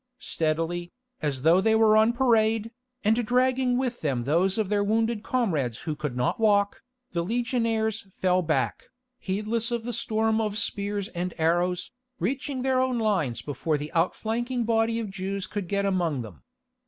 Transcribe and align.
Steadily, 0.17 0.91
as 1.21 1.43
though 1.43 1.61
they 1.61 1.75
were 1.75 1.95
on 1.95 2.11
parade, 2.11 2.71
and 3.03 3.23
dragging 3.23 3.77
with 3.77 4.01
them 4.01 4.23
those 4.23 4.57
of 4.57 4.67
their 4.67 4.83
wounded 4.83 5.21
comrades 5.21 5.77
who 5.81 5.95
could 5.95 6.17
not 6.17 6.39
walk, 6.39 6.81
the 7.11 7.21
legionaries 7.23 8.07
fell 8.19 8.41
back, 8.41 8.85
heedless 9.19 9.69
of 9.69 9.83
the 9.83 9.93
storm 9.93 10.41
of 10.41 10.57
spears 10.57 11.09
and 11.09 11.35
arrows, 11.37 11.91
reaching 12.17 12.63
their 12.63 12.79
own 12.81 12.97
lines 12.97 13.43
before 13.43 13.77
the 13.77 13.93
outflanking 13.93 14.63
body 14.63 14.99
of 14.99 15.11
Jews 15.11 15.45
could 15.45 15.67
get 15.67 15.85
among 15.85 16.23
them. 16.23 16.41